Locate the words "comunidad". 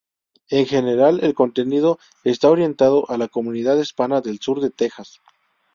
3.27-3.77